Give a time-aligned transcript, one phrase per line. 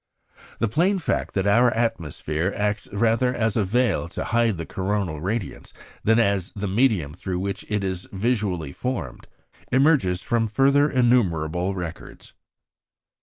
[0.57, 5.21] The plain fact, that our atmosphere acts rather as a veil to hide the coronal
[5.21, 9.27] radiance than as the medium through which it is visually formed,
[9.71, 12.33] emerges from further innumerable records.